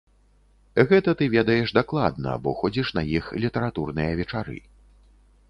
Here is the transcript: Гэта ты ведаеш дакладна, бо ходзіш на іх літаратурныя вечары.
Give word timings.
Гэта 0.91 1.13
ты 1.19 1.27
ведаеш 1.35 1.73
дакладна, 1.79 2.33
бо 2.47 2.55
ходзіш 2.63 2.87
на 2.99 3.03
іх 3.19 3.29
літаратурныя 3.45 4.19
вечары. 4.23 4.57